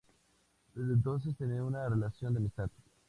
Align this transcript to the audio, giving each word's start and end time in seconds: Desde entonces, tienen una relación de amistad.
Desde 0.73 0.93
entonces, 0.93 1.37
tienen 1.37 1.61
una 1.61 1.87
relación 1.87 2.33
de 2.33 2.39
amistad. 2.39 2.71